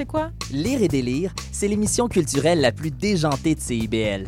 [0.00, 0.30] c'est quoi?
[0.50, 4.26] Lire et délire, c'est l'émission culturelle la plus déjantée de CIBL.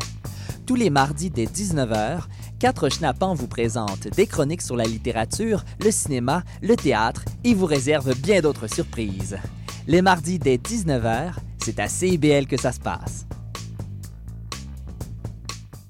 [0.67, 2.25] Tous les mardis dès 19h,
[2.58, 7.64] quatre schnappants vous présentent des chroniques sur la littérature, le cinéma, le théâtre et vous
[7.64, 9.38] réservent bien d'autres surprises.
[9.86, 13.25] Les mardis dès 19h, c'est à CIBL que ça se passe.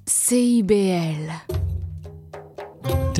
[0.06, 1.28] CIBL.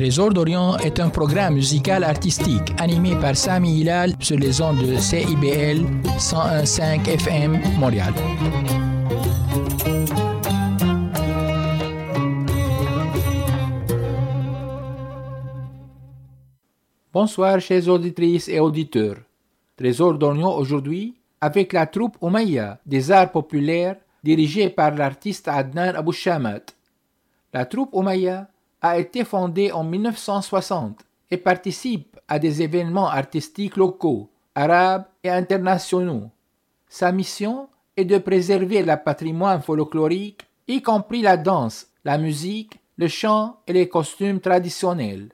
[0.03, 4.97] Trésor d'Orient est un programme musical artistique animé par Sami Hilal sur les ondes de
[4.97, 5.79] CIBL
[6.17, 8.13] 101.5 FM Montréal.
[17.13, 19.19] Bonsoir chers auditrices et auditeurs.
[19.77, 26.11] Trésor d'Orient aujourd'hui avec la troupe Oumaya des arts populaires dirigée par l'artiste Adnan Abou
[26.11, 26.75] Shamat.
[27.53, 28.49] La troupe Oumaya
[28.83, 30.99] a été fondée en 1960
[31.31, 36.29] et participe à des événements artistiques locaux, arabes et internationaux.
[36.89, 43.07] Sa mission est de préserver le patrimoine folklorique, y compris la danse, la musique, le
[43.07, 45.29] chant et les costumes traditionnels.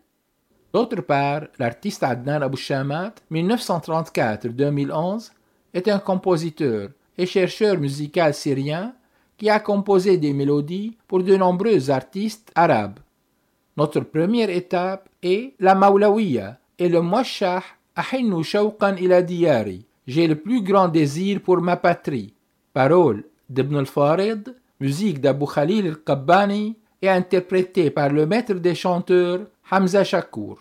[0.72, 5.32] D'autre part, l'artiste Adnan Abou Shamat, 1934-2011,
[5.74, 8.94] est un compositeur et chercheur musical syrien
[9.38, 13.00] qui a composé des mélodies pour de nombreux artistes arabes.
[13.80, 17.64] Notre première étape est la Maulawiya et le Mwashah
[17.96, 19.86] Ahinnu Shawqan ila Diyari.
[20.06, 22.34] J'ai le plus grand désir pour ma patrie.
[22.74, 30.04] Parole d'Ibn al-Farid, musique d'Abu Khalil al-Qabbani et interprétée par le maître des chanteurs Hamza
[30.04, 30.58] Shakur.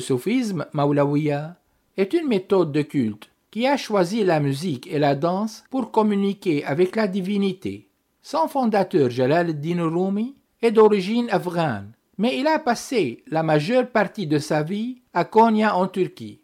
[0.00, 1.56] Le soufisme Maulawiya
[1.98, 6.64] est une méthode de culte qui a choisi la musique et la danse pour communiquer
[6.64, 7.86] avec la divinité.
[8.22, 14.26] Son fondateur Jalal al-Din Rumi est d'origine afghane, mais il a passé la majeure partie
[14.26, 16.40] de sa vie à Konya en Turquie.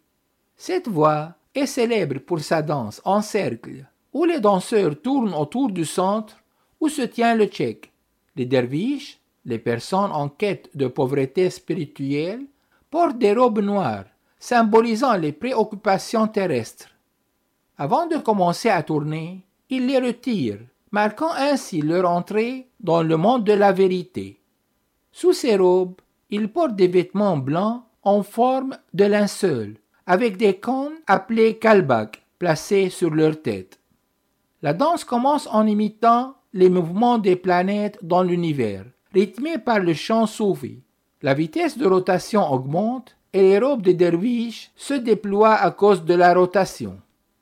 [0.55, 5.83] Cette voix est célèbre pour sa danse en cercle, où les danseurs tournent autour du
[5.83, 6.37] centre
[6.79, 7.91] où se tient le tchèque.
[8.35, 12.45] Les derviches, les personnes en quête de pauvreté spirituelle,
[12.89, 14.05] portent des robes noires,
[14.39, 16.89] symbolisant les préoccupations terrestres.
[17.77, 20.61] Avant de commencer à tourner, ils les retirent,
[20.91, 24.39] marquant ainsi leur entrée dans le monde de la vérité.
[25.11, 25.95] Sous ces robes,
[26.29, 32.89] ils portent des vêtements blancs en forme de linceul, avec des cônes appelés kalbak placés
[32.89, 33.79] sur leur tête.
[34.61, 40.25] La danse commence en imitant les mouvements des planètes dans l'univers, rythmés par le chant
[40.25, 40.81] soufi.
[41.23, 46.13] La vitesse de rotation augmente et les robes des derviches se déploient à cause de
[46.13, 46.99] la rotation.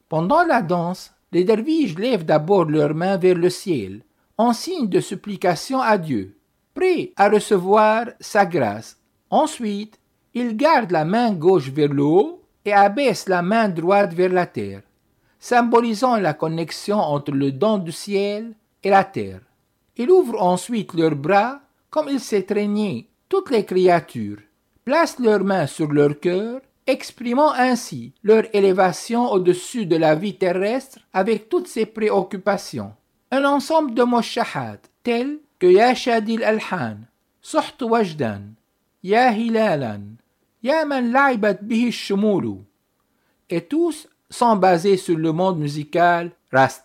[0.07, 4.01] Pendant la danse, les derviches lèvent d'abord leurs mains vers le ciel,
[4.37, 6.37] en signe de supplication à Dieu,
[6.73, 8.97] prêts à recevoir sa grâce.
[9.29, 9.99] Ensuite,
[10.33, 14.45] ils gardent la main gauche vers le haut et abaissent la main droite vers la
[14.45, 14.83] terre,
[15.37, 19.41] symbolisant la connexion entre le don du ciel et la terre.
[19.97, 24.39] Ils ouvrent ensuite leurs bras comme ils s'étreignaient toutes les créatures,
[24.83, 30.99] placent leurs mains sur leur cœur exprimant ainsi leur élévation au-dessus de la vie terrestre
[31.13, 32.93] avec toutes ses préoccupations.
[33.31, 36.97] Un ensemble de moshahat tels que Ya Shadil Alhan,
[37.41, 38.53] Soht Wajdan,
[39.03, 40.17] Ya Hilalan,
[40.63, 42.59] Laibat Bihi Shumulu,
[43.49, 46.84] et tous sont basés sur le monde musical Rast.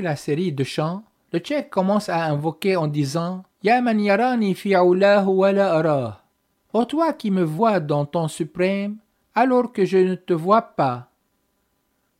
[0.00, 4.74] La série de chants, le tchèque commence à invoquer en disant Ya man yarani fi
[4.74, 6.24] arah.
[6.72, 8.96] Ô toi qui me vois dans ton suprême,
[9.34, 11.10] alors que je ne te vois pas.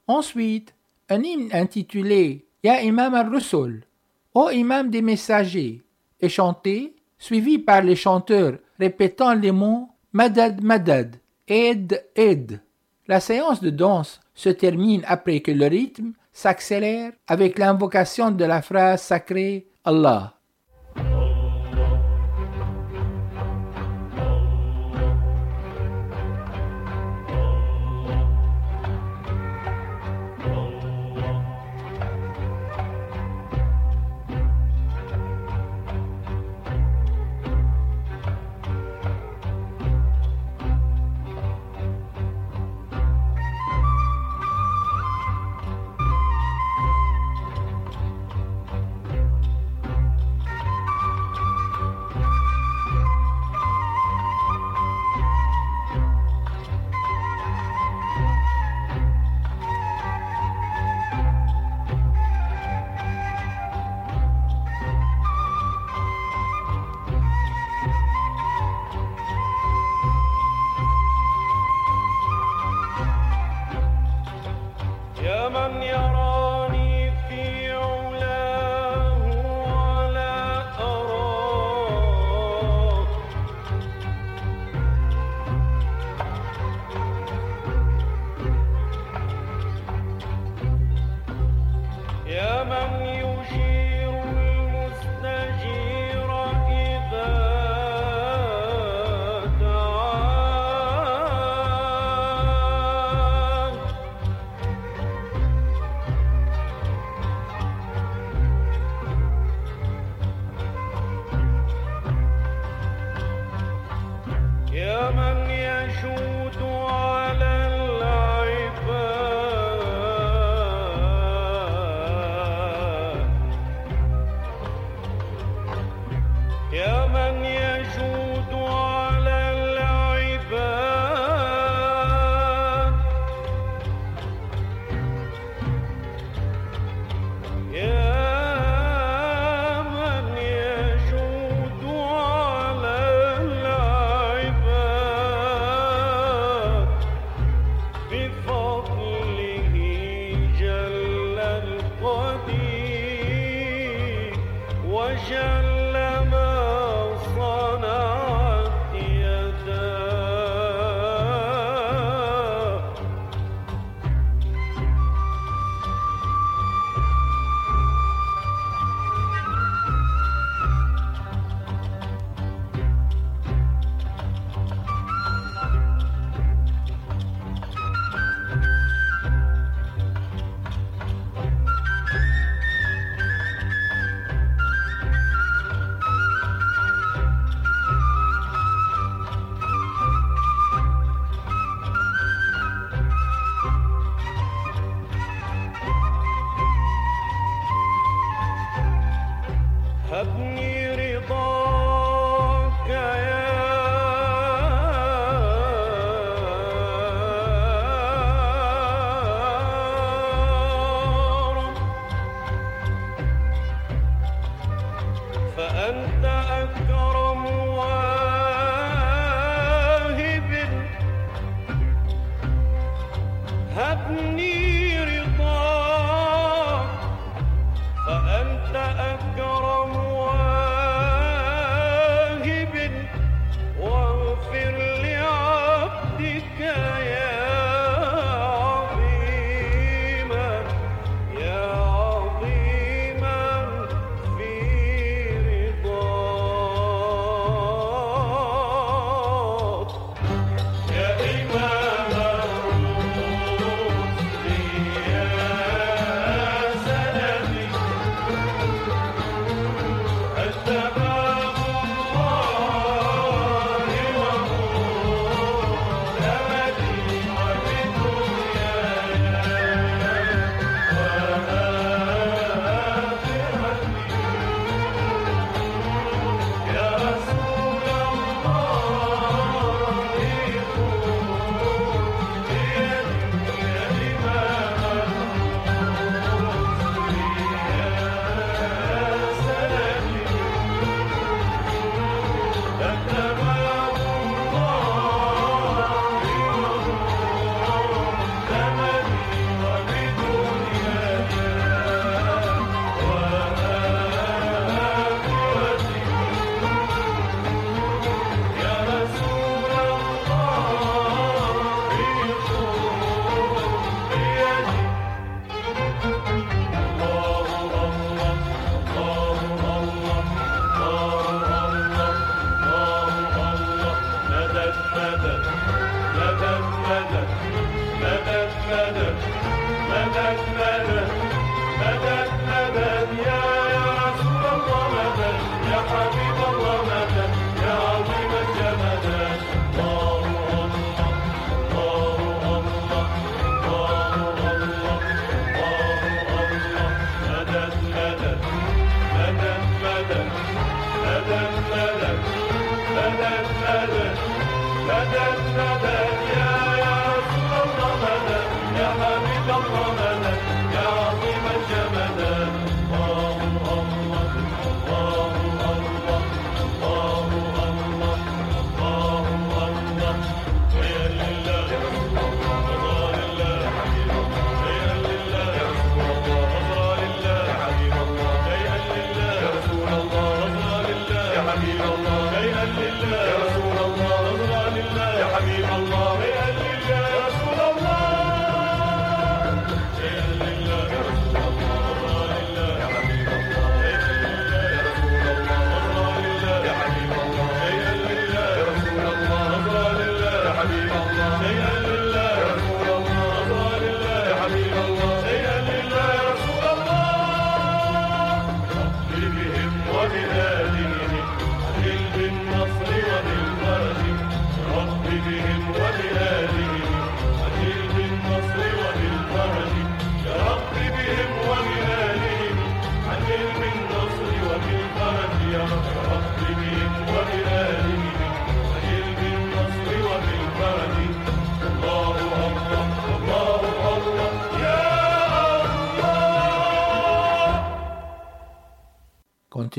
[0.07, 0.75] Ensuite,
[1.09, 3.85] un hymne intitulé Ya Imam al-Rusul,
[4.35, 5.83] Ô Imam des messagers,
[6.21, 11.17] est chanté, suivi par les chanteurs répétant les mots Madad Madad,
[11.49, 12.61] Aide Aide.
[13.07, 18.63] La séance de danse se termine après que le rythme s'accélère avec l'invocation de la
[18.63, 20.40] phrase sacrée Allah.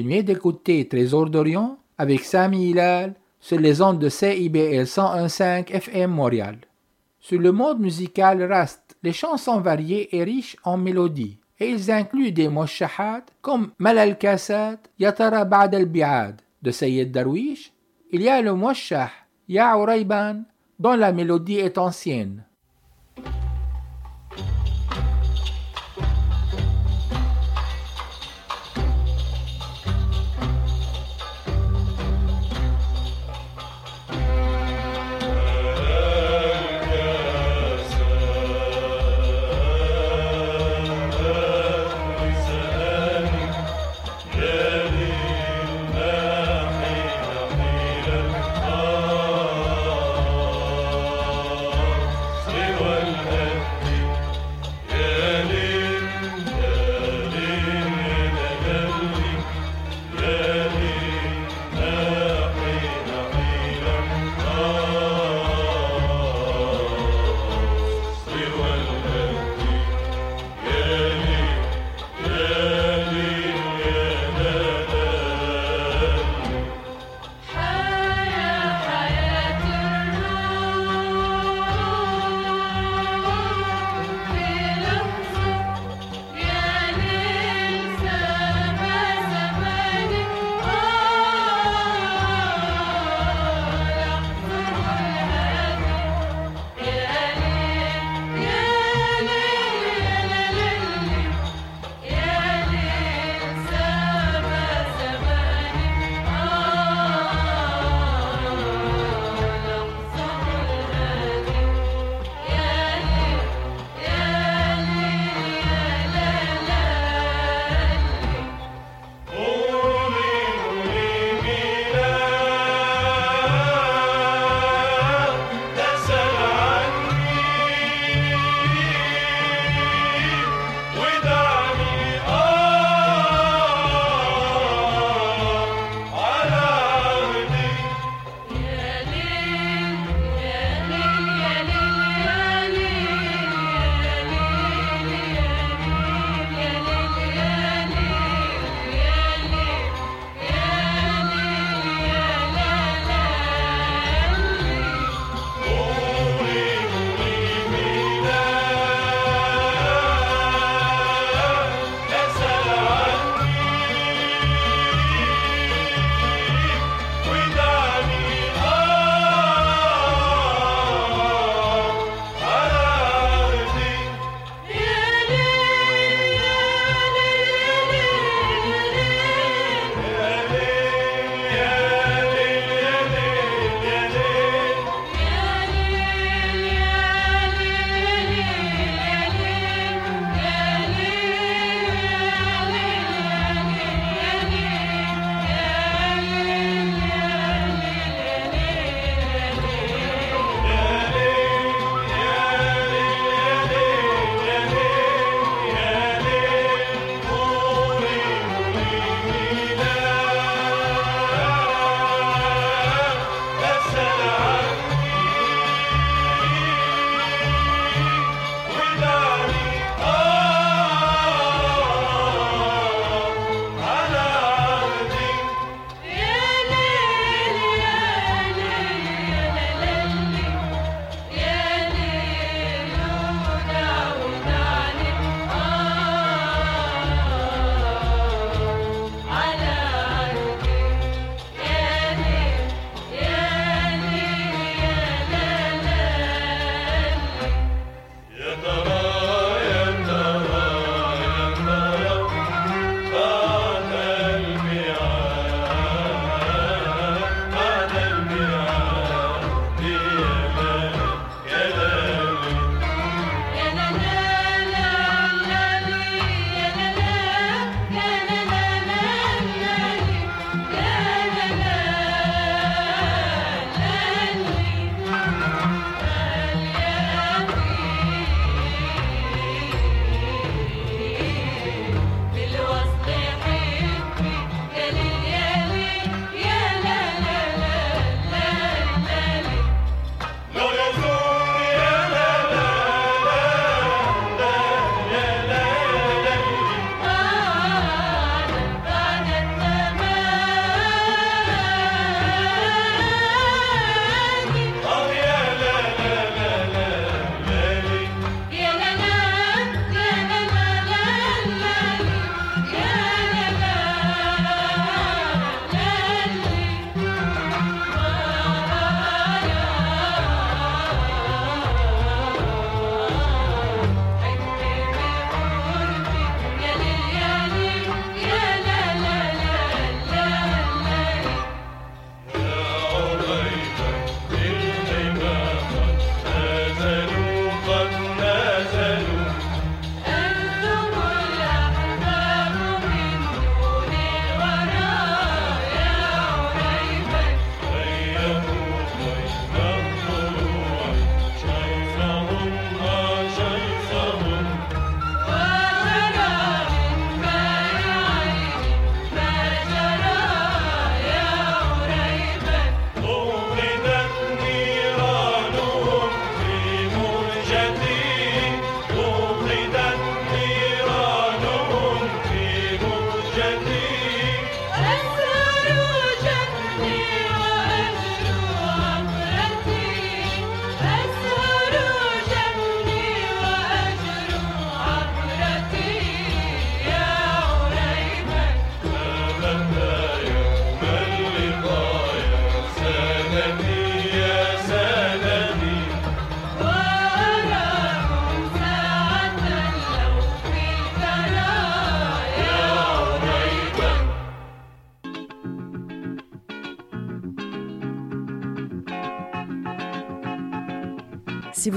[0.01, 6.57] Continuez d'écouter Trésor d'Orient avec Sami Hilal sur les ondes de CIBL 101.5 FM Montréal.
[7.19, 12.31] Sur le mode musical Rast, les chansons variées et riches en mélodies, et ils incluent
[12.31, 17.71] des moshahat comme Malal Kassat, Yatara Ba'd al-Bi'ad de Sayyid Darwish.
[18.11, 19.11] Il y a le moshah
[19.47, 19.75] Ya
[20.79, 22.43] dont la mélodie est ancienne.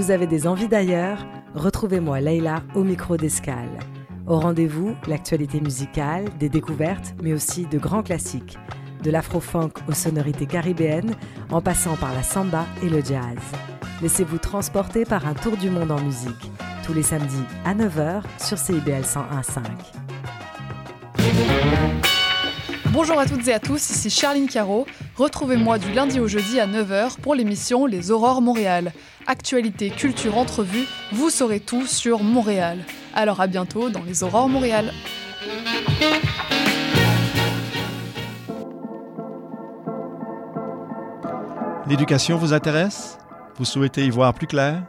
[0.05, 3.79] Vous avez des envies d'ailleurs, retrouvez-moi Leïla au micro d'Escale.
[4.27, 8.59] Au rendez-vous, l'actualité musicale, des découvertes, mais aussi de grands classiques,
[9.03, 11.17] de l'afro-funk aux sonorités caribéennes,
[11.51, 13.39] en passant par la samba et le jazz.
[14.03, 16.51] Laissez-vous transporter par un tour du monde en musique,
[16.85, 19.63] tous les samedis à 9h sur CIBL 101.5.
[22.95, 24.87] Bonjour à toutes et à tous, ici Charline Caro.
[25.17, 28.93] Retrouvez-moi du lundi au jeudi à 9h pour l'émission Les Aurores Montréal.
[29.27, 32.85] Actualité, culture, entrevue, vous saurez tout sur Montréal.
[33.15, 34.93] Alors à bientôt dans Les Aurores Montréal.
[41.87, 43.19] L'éducation vous intéresse?
[43.57, 44.83] Vous souhaitez y voir plus clair?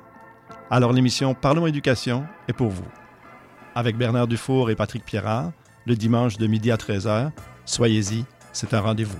[0.69, 2.87] Alors l'émission Parlons éducation est pour vous.
[3.73, 5.51] Avec Bernard Dufour et Patrick Pierrard,
[5.85, 7.31] le dimanche de midi à 13h,
[7.65, 9.19] Soyez-y, c'est un rendez-vous.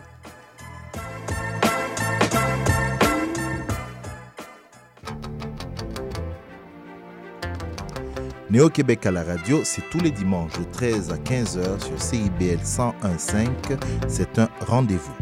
[8.51, 13.47] Néo-Québec à la radio, c'est tous les dimanches de 13 à 15h sur CIBL 101.5.
[14.07, 15.15] C'est un rendez-vous.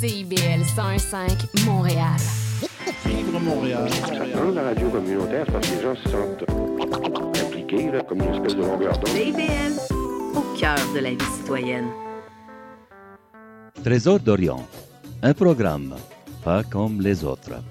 [0.00, 1.30] CIBL 105
[1.66, 2.06] Montréal.
[3.04, 3.90] Vivre Montréal.
[4.34, 6.73] Dans la radio communautaire, parce que les gens se sentent
[7.74, 9.08] impliqués, là, comme une espèce de longueur d'onde.
[9.08, 9.94] CIBL,
[10.36, 11.88] au cœur de la vie citoyenne.
[13.82, 14.66] Trésor d'Orient,
[15.22, 15.94] un programme
[16.42, 17.62] pas comme les autres.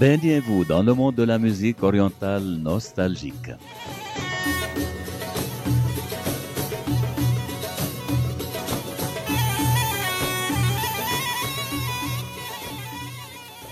[0.00, 3.50] Baignez-vous dans le monde de la musique orientale nostalgique.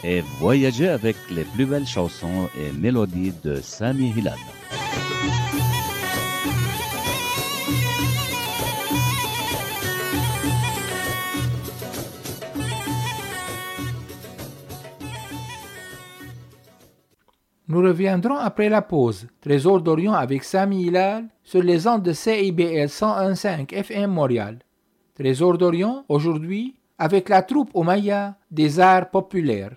[0.08, 4.38] Et voyagez avec les plus belles chansons et mélodies de Sami Hilal.
[17.66, 19.26] Nous reviendrons après la pause.
[19.40, 24.60] Trésor d'Orient avec Sami Hilal sur les ondes de CIBL 101.5 FM Montréal.
[25.16, 29.74] Trésor d'Orient aujourd'hui avec la troupe Omaya des arts populaires.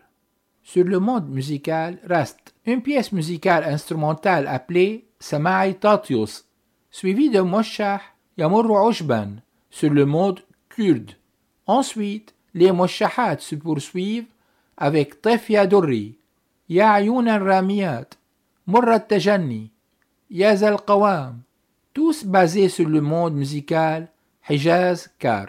[0.71, 6.45] Sur le monde musical reste une pièce musicale instrumentale appelée Samaï Tatius,
[6.91, 8.01] suivie de Moshah
[8.38, 9.38] Yamurru Ushban
[9.71, 11.13] sur le monde kurde.
[11.65, 14.32] Ensuite, les Moshahat se poursuivent
[14.77, 16.19] avec Tefia Durri,
[16.69, 18.10] Ya Ramiyat,
[18.67, 19.71] Murrat Tajanni,
[20.29, 21.41] Yaz Qawam,
[21.95, 24.08] tous basés sur le monde musical
[24.47, 25.47] Hijaz Kar.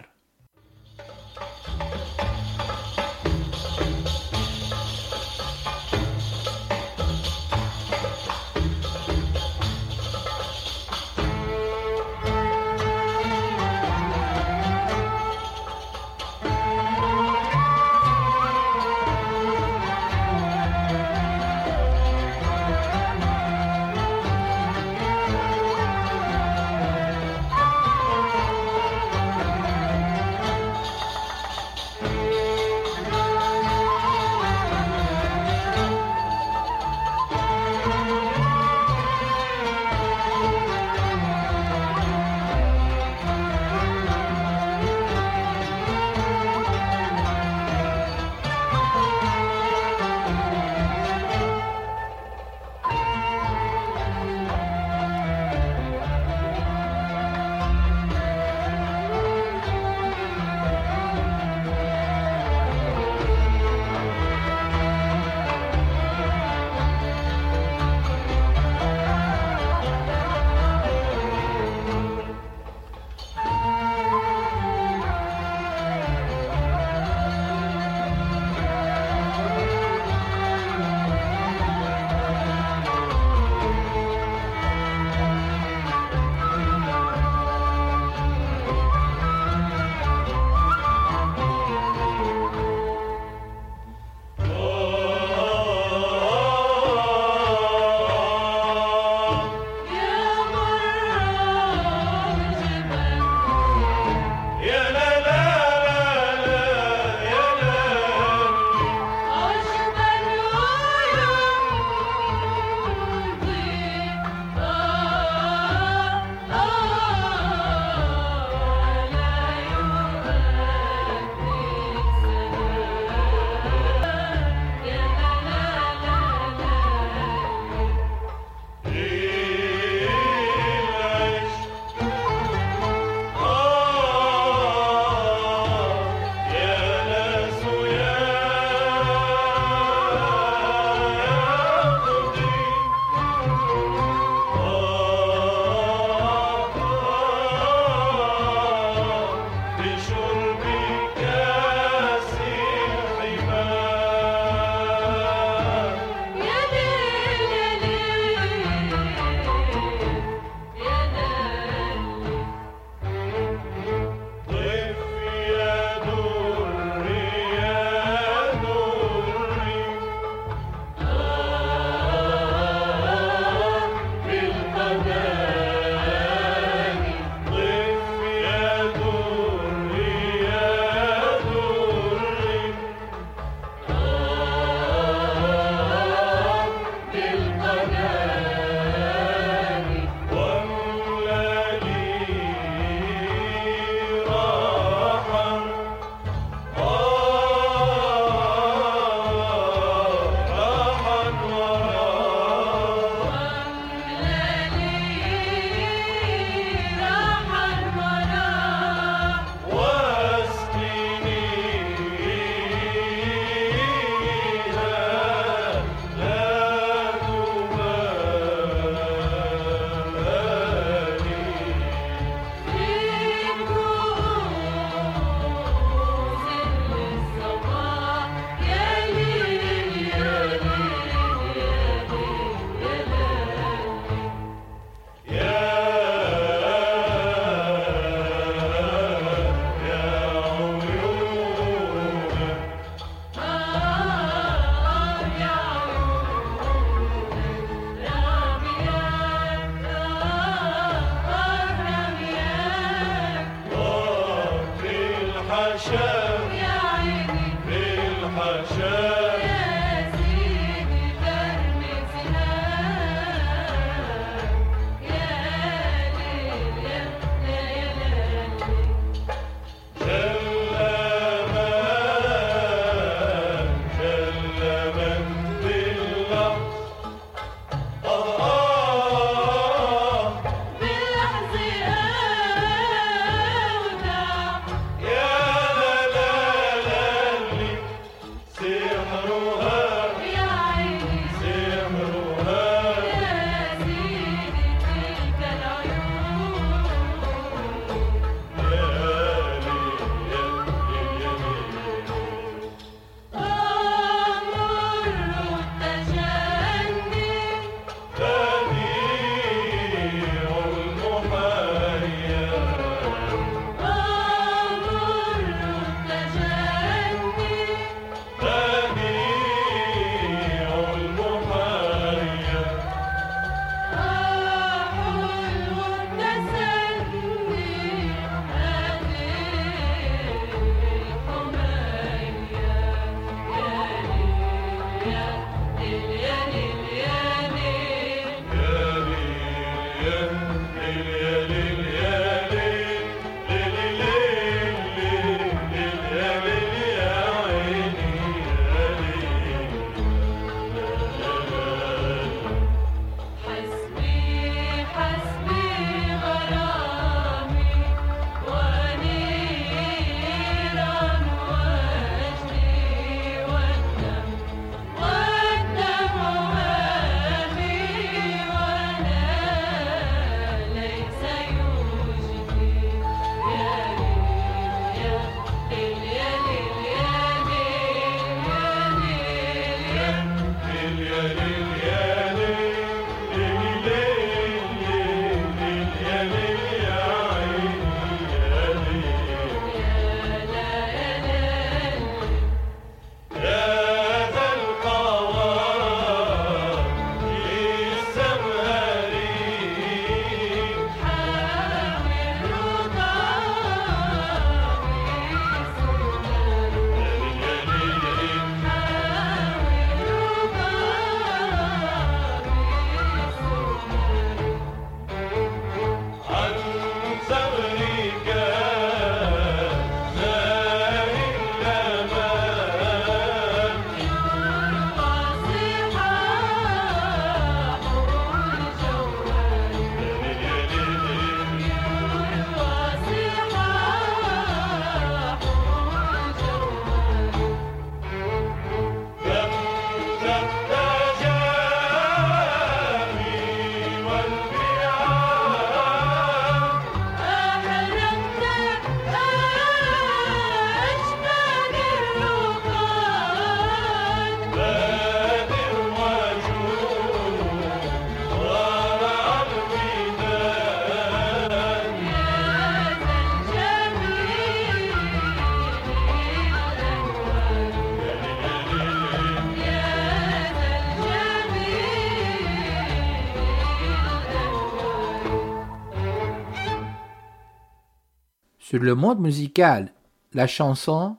[478.71, 479.91] Sur le monde musical,
[480.31, 481.17] la chanson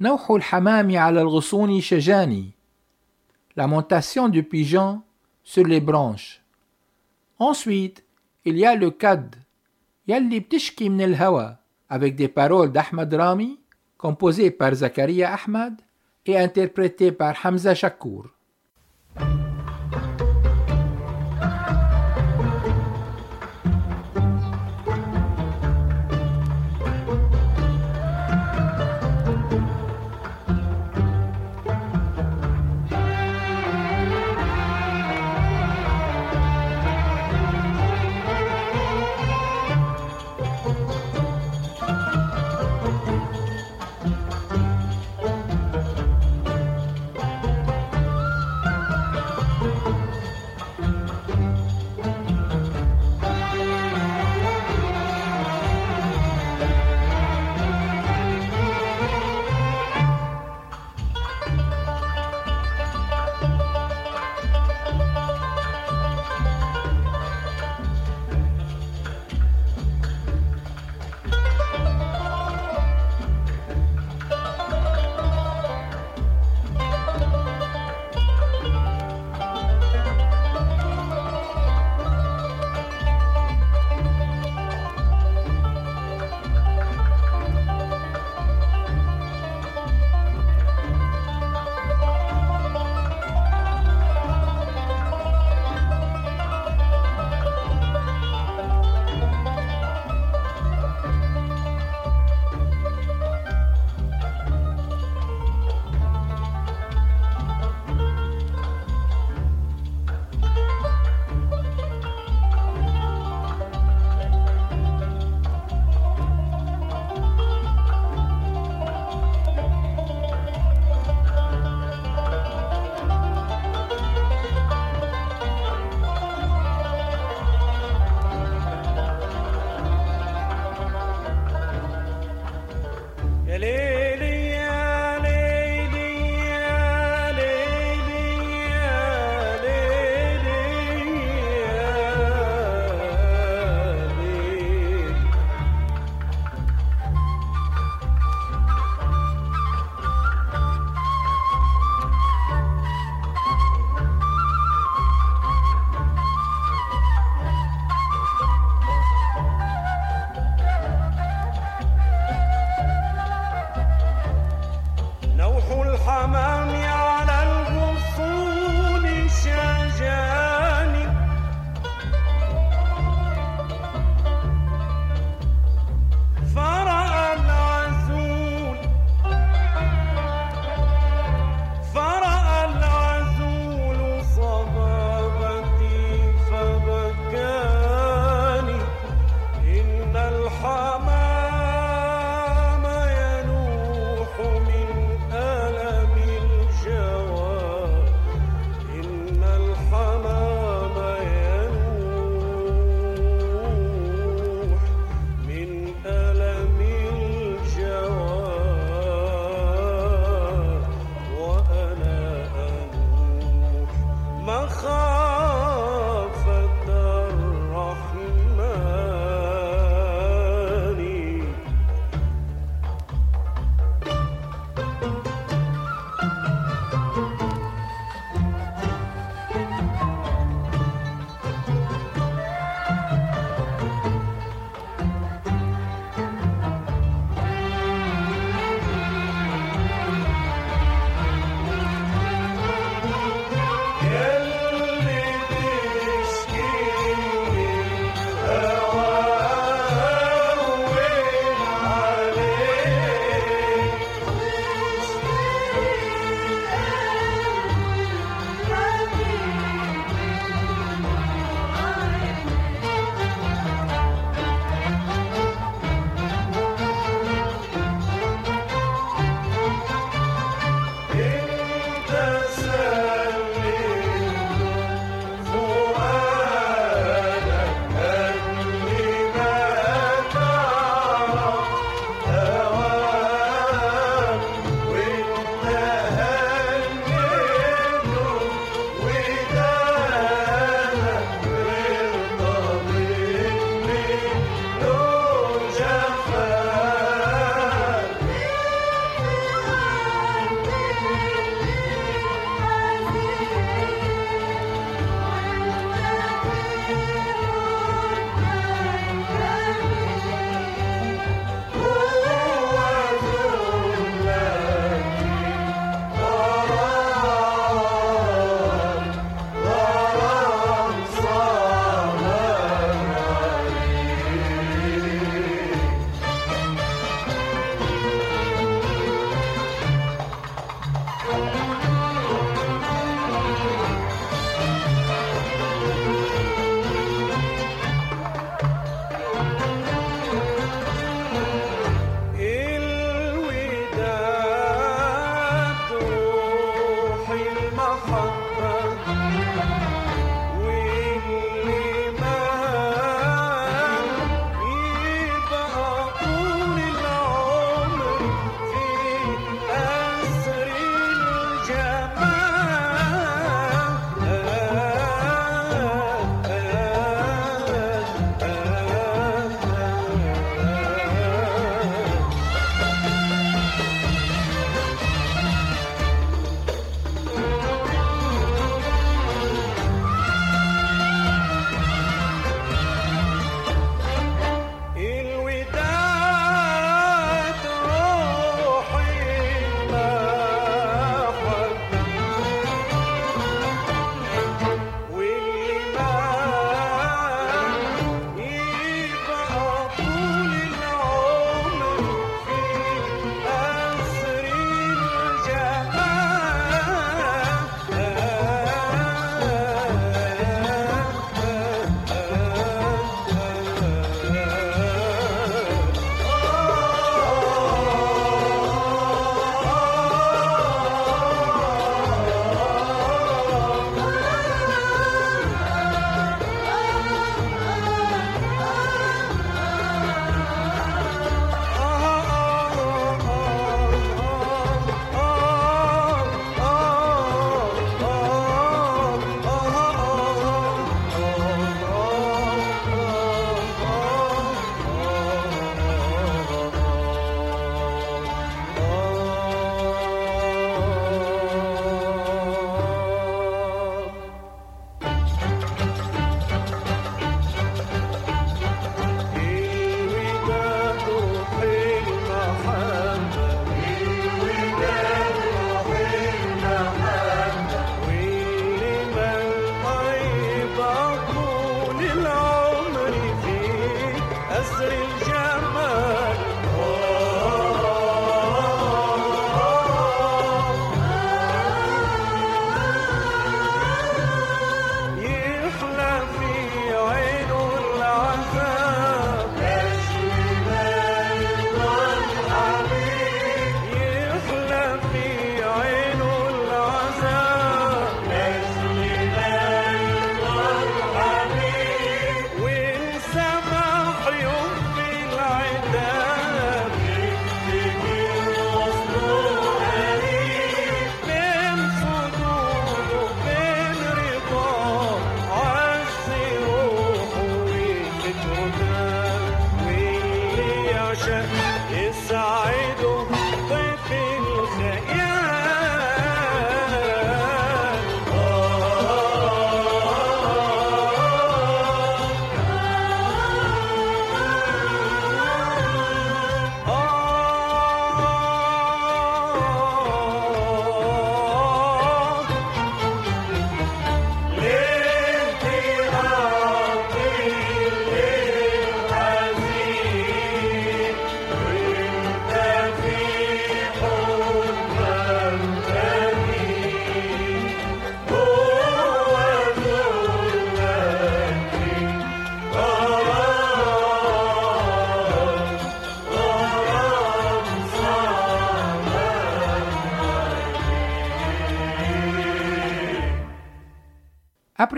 [0.00, 1.24] Nawhul Hamami al
[1.80, 2.56] Shajani,
[3.54, 5.02] lamentation du pigeon
[5.44, 6.42] sur les branches.
[7.38, 8.04] Ensuite,
[8.44, 9.36] il y a le kad,
[10.08, 13.60] Yalli Btishki min hawa, avec des paroles d'Ahmad Rami,
[13.96, 15.80] composées par Zakaria Ahmad
[16.26, 18.26] et interprétées par Hamza Shakur.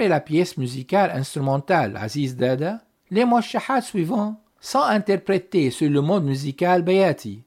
[0.01, 2.81] Après la pièce musicale instrumentale Aziz Dada,
[3.11, 7.45] les mouchahats suivants sont interprétés sur le mode musical Bayati.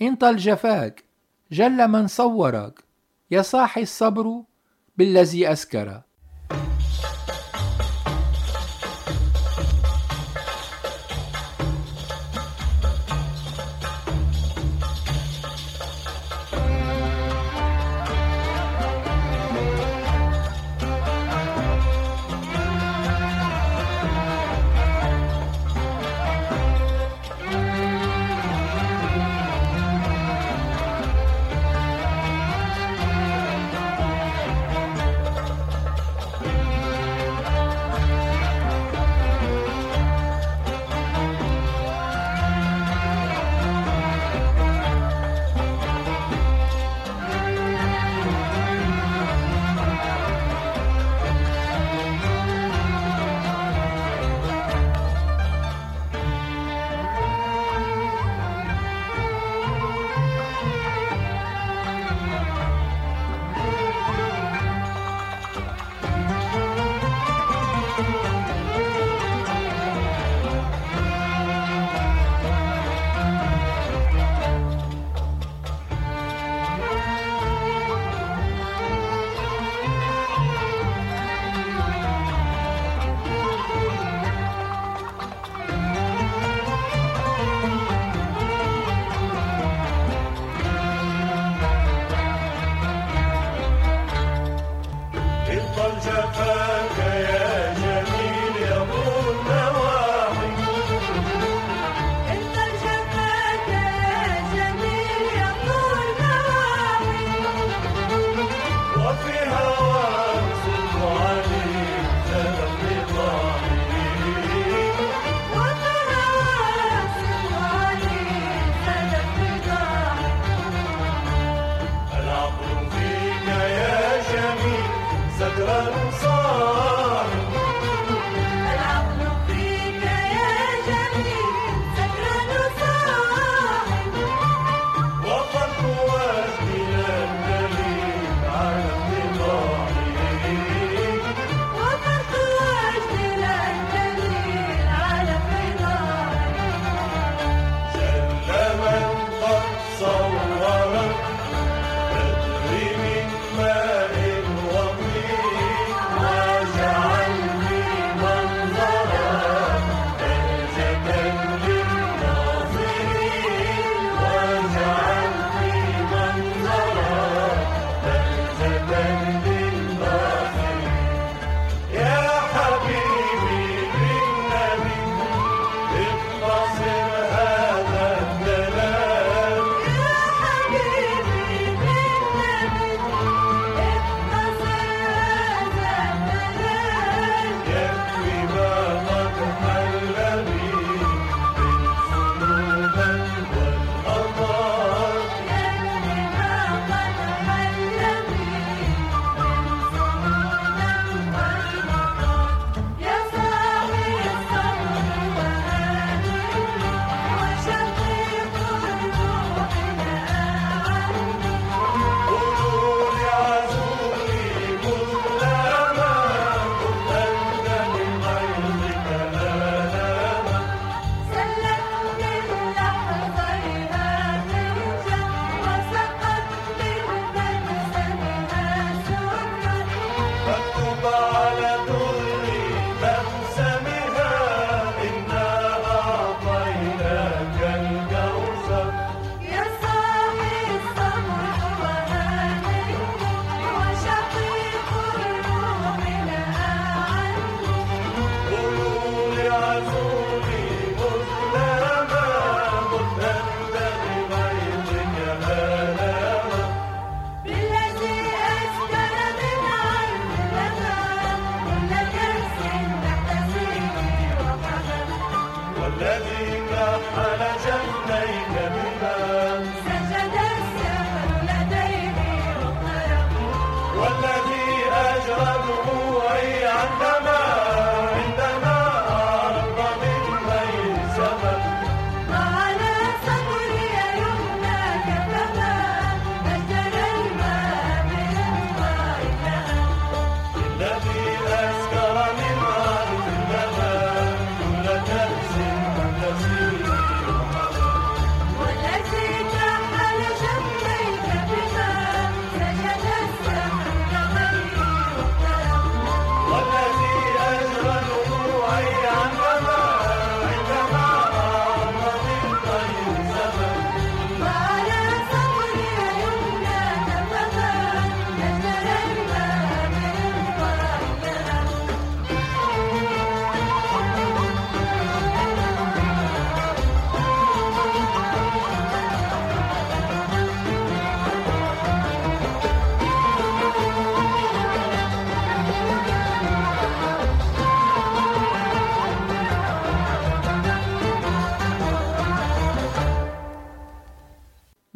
[0.00, 1.02] Intal Jafak,
[1.50, 2.74] jalla man sawwarak,
[3.28, 4.44] ya sabru,
[4.96, 6.04] billazi askara.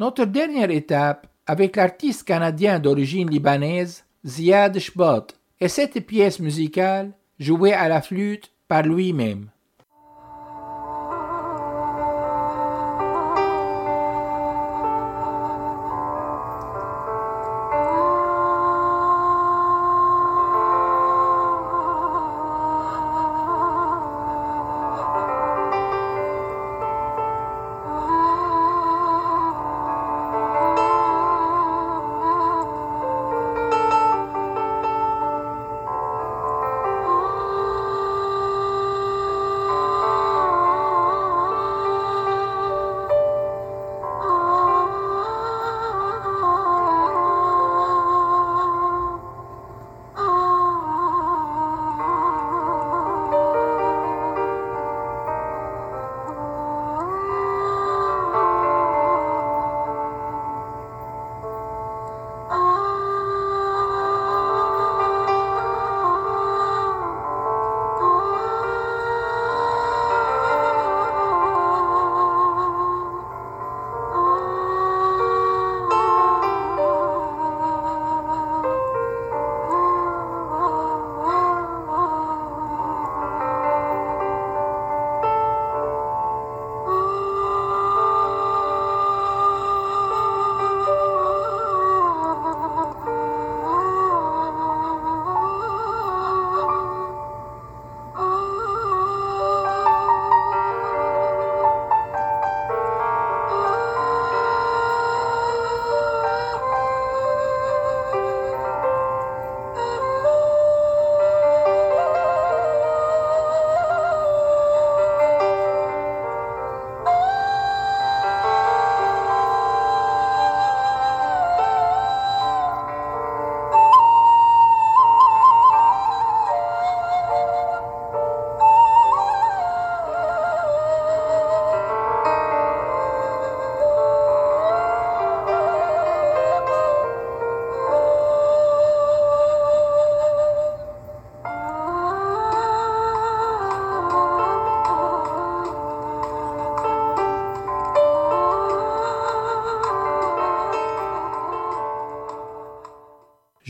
[0.01, 5.27] Notre dernière étape avec l'artiste canadien d'origine libanaise Ziad Shbot
[5.59, 9.51] et cette pièce musicale jouée à la flûte par lui-même.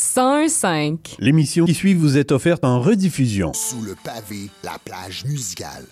[0.00, 1.16] 101.5.
[1.18, 3.52] L'émission qui suit vous est offerte en rediffusion.
[3.52, 5.84] Sous le pavé, la plage musicale.